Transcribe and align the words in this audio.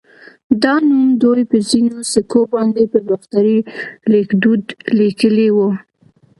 دا 0.63 0.75
نوم 0.87 1.03
دوی 1.23 1.41
په 1.51 1.57
ځینو 1.69 1.97
سکو 2.13 2.41
باندې 2.53 2.83
په 2.93 2.99
باختري 3.07 3.57
ليکدود 4.11 4.63
لیکلی 4.99 5.47
و 5.55 5.57